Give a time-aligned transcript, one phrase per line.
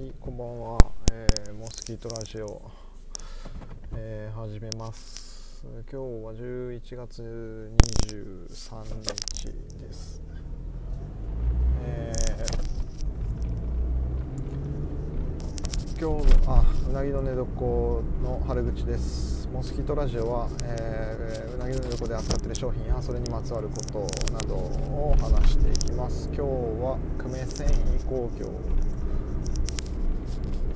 [0.00, 0.78] はいこんばんは、
[1.12, 2.62] えー、モスキートラジオ、
[3.94, 5.62] えー、始めます。
[5.62, 7.70] 今日は11月
[8.08, 10.22] 23日です。
[11.84, 17.42] えー、今日あうなぎの寝床
[18.22, 19.50] の春口です。
[19.52, 26.26] モスキートラジオは、えー、うなぎの寝床で扱っている商品やそれにまつわることなどを話していきます。
[26.28, 28.50] 今日は久米繊維工業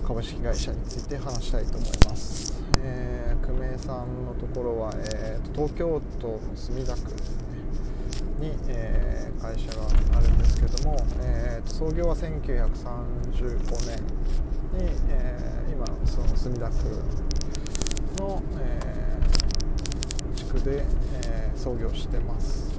[0.06, 7.44] 株式会社について話したいと思います、えー、久米さんのところは、えーと、東京都の墨田区ですね。
[8.38, 9.86] に、えー、会社が
[10.18, 12.28] あるんですけども、えーと、創業は1935
[13.86, 14.02] 年
[14.78, 16.74] に、えー、今その墨田区
[18.20, 20.84] の、えー、地区で、
[21.24, 22.78] えー、創業してます。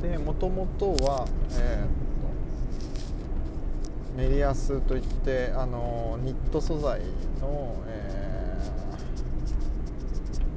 [0.00, 1.26] でもともとは、
[1.58, 2.05] えー
[4.16, 7.00] メリアスといってあのニット素材
[7.38, 8.58] の、え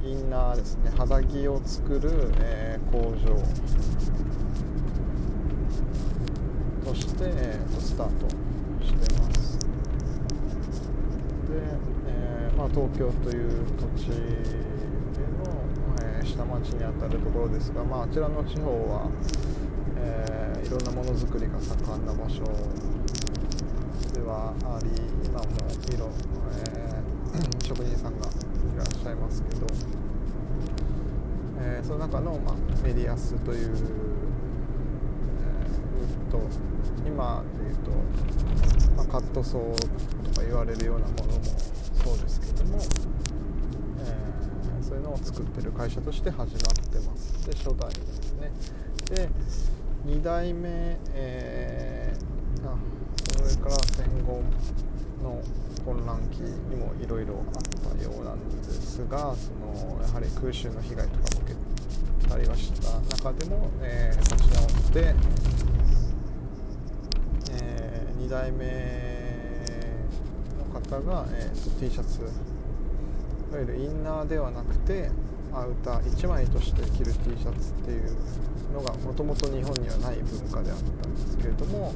[0.02, 0.90] ー、インナーですね。
[0.96, 3.36] 肌着を作る、えー、工場
[6.90, 8.28] として、えー、とスタート
[8.82, 9.58] してます。
[9.58, 9.66] で、
[12.06, 15.44] えーまあ、東京という土地での、
[16.02, 19.10] えー、下町にあたるところですが、まあ、あちらの地方は、
[19.98, 22.42] えー、いろんなものづくりが盛んな場所
[24.20, 24.90] ではあり
[25.24, 26.10] 今もいろ、
[26.66, 28.30] えー、職人さんがい
[28.76, 29.66] らっしゃいますけど、
[31.58, 33.78] えー、その中の、まあ、メディアスという、えー、ウ
[36.28, 36.38] ッド
[37.06, 37.92] 今でいうと、
[38.94, 39.74] まあ、カットソー
[40.34, 41.44] とか言われるようなものも
[42.04, 47.46] そうですけども、えー、そういうのを作ってる会社として始まってます。
[47.46, 48.52] で初代ですね。
[49.08, 49.30] で
[50.06, 52.76] 2代目、えー、あ
[53.40, 54.42] それから戦後
[55.22, 55.40] の
[55.84, 65.14] 混乱期にもいろいろあったようなんですがそのやはり空襲の被害とかも受けたりはした中でも、えー、立ち直って、
[67.52, 68.66] えー、2代目
[70.58, 72.24] の方が、えーと、T シャツい
[73.54, 75.10] わゆるインナーではなくて
[75.52, 78.16] アウター1枚として着る T シャツっていう
[78.72, 81.92] のがもともと日本にはない文化であったんですけれども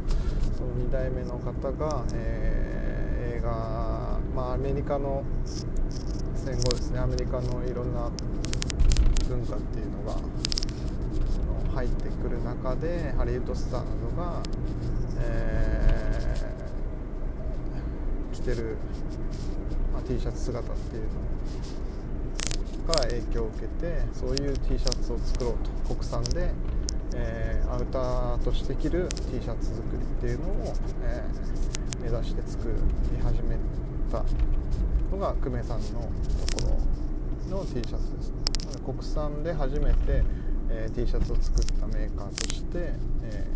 [0.57, 5.25] その2代目の方が、えー、映画、まあ、アメリカの
[6.37, 7.01] 戦後ですね。
[7.01, 8.11] アメリカのいろんな
[9.29, 10.21] 文化っていうのがそ
[11.43, 14.43] の入ってくる中でハリウッドスターなどが、
[15.19, 18.77] えー、着てる、
[19.93, 21.03] まあ、T シャツ姿っていう
[22.87, 25.55] のから影響を受けてそういう T シャツを作ろう
[25.89, 26.53] と国産で、
[27.15, 32.69] えー、アウターとして着る T シャツ作りっていうのを、えー、目指して作
[33.13, 33.57] り始め
[34.11, 34.25] た
[35.11, 36.77] のが久米さんのとこ
[37.51, 38.37] ろの T シャツですね。
[38.85, 40.23] 国産で初めて、
[40.69, 42.93] えー、T シャツを作ったメーカーとして、
[43.23, 43.47] え、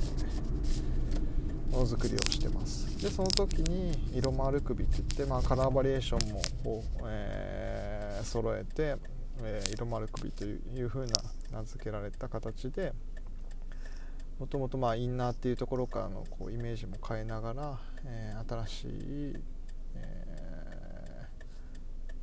[1.70, 2.86] ものづくりをしてます。
[3.02, 8.96] でその時に色丸首っていって、まあ、カラーバリエーションも、えー、揃えて
[9.42, 11.12] え、色丸首というふうな
[11.52, 12.92] 名付けられた形で
[14.38, 19.34] もともとまあインナーっていうところからのこうイメージも変えながら、えー、新しい、
[19.96, 21.26] え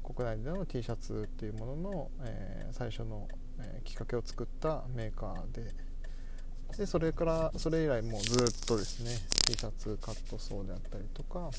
[0.01, 3.27] ー、国内での T シャツっていうものの、え最初の、
[3.59, 5.73] えきっかけを作ったメーカーで
[6.77, 9.11] でそれからそれ以来もうずっとですね
[9.45, 11.49] T シャツカットソーであったりとか、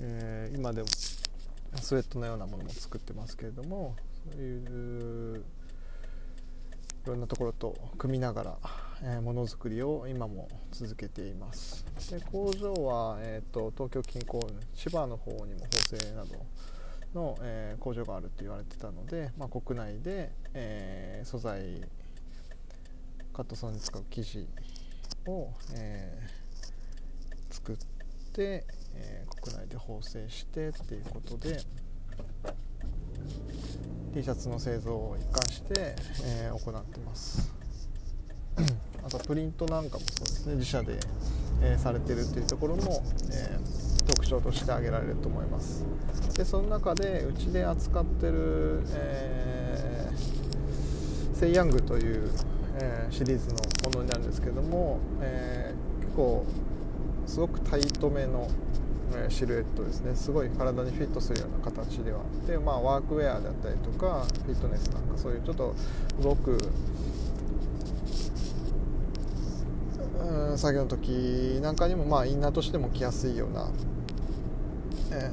[0.00, 3.96] え今でもスウェットのようなものも作ってますけれども
[4.32, 5.44] そういう
[7.04, 8.58] いろんなところと組みながら、
[9.22, 11.84] ものづくりを今も続けています。
[12.10, 14.40] で工場は、えーと、東京近郊
[14.74, 16.34] 千葉の方にも縫製など
[17.14, 21.80] の、えー、工場があると言われてたので、まあ、国内で、えー、素材
[23.32, 24.46] カットソーに使う生地
[25.26, 27.76] を、えー、作っ
[28.32, 28.64] て
[28.94, 31.60] え、国内で縫製してっていうことで
[34.14, 35.94] T シャツの製造を一貫して、
[36.24, 37.59] え、行ってます。
[39.12, 40.98] あとプリントなんかもそうですね自社で、
[41.62, 43.02] えー、されてるっていうところも、
[43.32, 43.58] え
[44.06, 45.84] 特徴として挙げられると思います。
[46.36, 50.10] でその中でうちで扱ってる、え
[51.34, 52.30] セイヤングという、
[52.80, 56.46] えシリーズのものになるんですけども、え結構
[57.26, 58.48] すごくタイトめの
[59.28, 60.14] シルエットですね。
[60.14, 65.74] すごい体にフィットするような形ではでまあワークウェアだったりとかフィットネスなんかそういうちょっと
[66.22, 66.58] 動く
[70.20, 73.70] うん作業の時なんかにもまあインナーとしても着やすいような、
[75.12, 75.32] え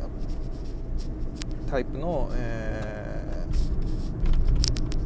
[1.67, 3.45] ー、タイプの、え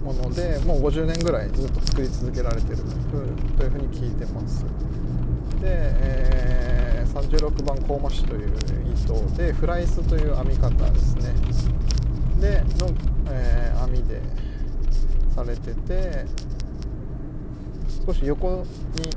[0.02, 4.66] ー、ものでもう50年ぐらいずっと作り続けられてるというふうに聞いてます。
[5.60, 8.54] で、えー、36番コーマシという
[8.96, 11.34] 糸でフライスという編み方ですね。
[12.40, 12.90] での、
[13.30, 14.22] えー、編みで
[15.36, 16.26] されてて
[18.06, 19.10] 少し横に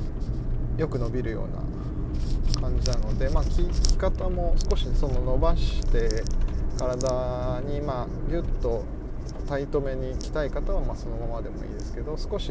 [0.77, 6.25] よく伸びるような感じなので、まあ、着方も少しその伸ばして
[6.79, 8.85] 体にまあギュッと
[9.49, 12.51] タイトめに着たい方はまそのままでもいいですけど少し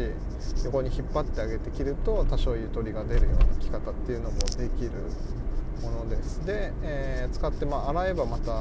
[0.64, 4.92] 横に引っ張ってあげて着ると多少ゆとりが出るような着方っていうのもできる
[5.82, 6.46] ものです。
[6.46, 8.52] で、えー、使ってまあ洗えばまた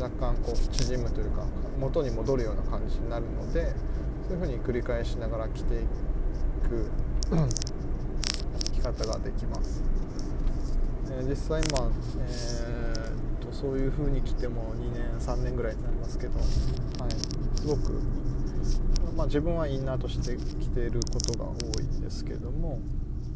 [0.00, 1.44] 若干こう縮むというか
[1.78, 3.72] 元に戻るような感じになるので
[4.26, 5.78] そういうふうに繰り返しながら着てい
[6.68, 6.90] く。
[8.92, 9.82] 方ができます、
[11.10, 11.90] えー、実際まあ、
[12.20, 16.46] えー、とそういう風に着ても2年3年ぐらいになりますけど、はい、
[17.60, 18.00] すごく、
[19.16, 22.80] まあ、自分はインナーとして着ていることが多いんですけども、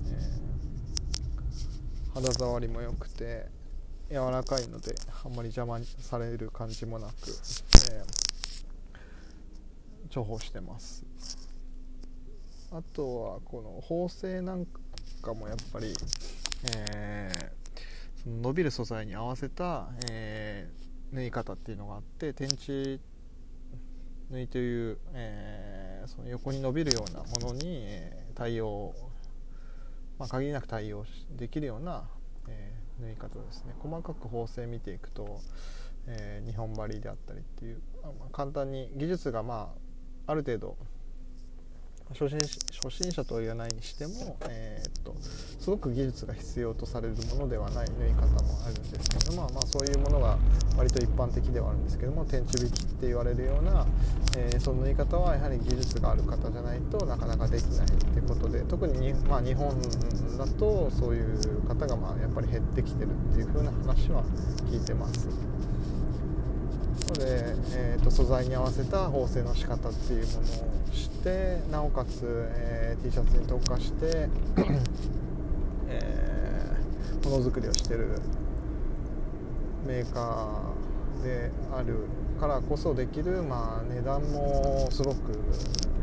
[0.07, 3.47] えー、肌触りも良くて
[4.11, 4.95] 柔らかいので
[5.25, 7.13] あんまり邪魔される感じもなく、
[7.91, 11.05] えー、重宝してます。
[12.75, 14.82] あとはこの縫製なんか
[15.23, 15.95] かもやっぱり、
[16.75, 23.01] えー、その伸びる素材に合わせた、えー、縫い方っていうのがあって天地
[24.31, 28.95] 縫いという、えー、その横に伸びるようなものに、え対応、
[30.19, 31.05] まあ、限りなく対応
[31.37, 32.05] できるような、
[32.49, 33.75] え縫い方ですね。
[33.79, 35.39] 細かく縫製見ていくと、
[36.07, 39.75] え日本針であったりっていう、まあ、簡単に技術がま
[40.27, 40.77] あある程度
[42.11, 50.37] 初心初心者とは言わないにしても、えー、っとすごく技術が必要とされるものではない縫い方もあるんですけども、まあ、そういうものが
[50.77, 53.87] 割と一般的ではあるんですけども天地引きって言われるような、
[54.37, 59.71] えー、その縫い方はやはり技術がある方じゃないとなかなかできないってことで特にまあ、日本
[60.37, 64.25] だとそういう方がまあやっぱり減ってきてるっていう風な話は
[64.71, 65.29] 聞いてます。
[67.71, 74.29] えーと、素材に合わせた縫製の仕方っていうものをしてなおかつ、えー、T シャツに特化して、
[75.89, 78.19] えー、ものづくりをしてる
[79.87, 81.97] メーカーである
[82.41, 85.33] からこそできる、まあ、値段もすごく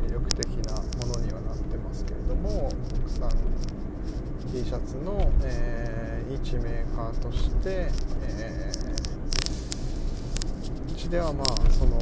[0.07, 3.29] 魅力的なものにはなってますけれども国産
[4.51, 7.89] T シャツの、えー、一メーカーとして、
[8.23, 8.88] えー
[11.09, 11.97] ではまあその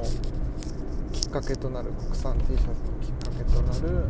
[1.13, 4.03] きっかけとなる国産 T シャツのきっかけとなる、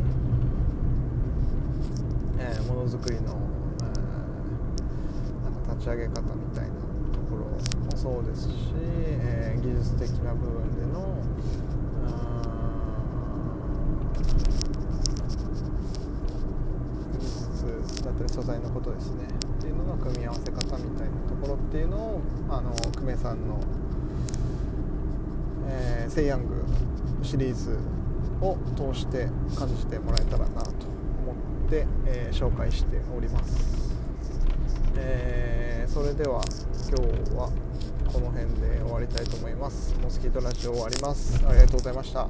[2.40, 3.38] えー、ものづくりの、
[3.78, 6.70] えー、なんか立ち上げ方みたいな
[7.14, 11.22] ところもそうですし、えー、技術的な部分での
[17.20, 19.26] 技術だったり素材のことですね。
[19.60, 26.64] っていうのの組み合わせ方みたいなところっていうのをあの久米さんのー、セイヤング
[27.22, 27.78] シリーズ
[28.42, 29.28] を通して
[29.58, 30.70] 感じてもらえたらなと
[31.22, 31.34] 思
[31.68, 33.96] って、えー、紹介しております、
[34.96, 36.42] えー、それでは
[36.90, 37.52] 今日は
[38.12, 39.94] この辺で終わりたいと思います。
[40.02, 41.46] モスキートラジオ終わります。
[41.46, 42.28] ありがとうございました。